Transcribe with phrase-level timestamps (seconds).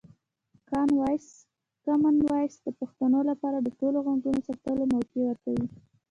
[1.85, 5.67] کامن وایس د پښتو لپاره د ټولو غږونو ثبتولو موقع ورکوي.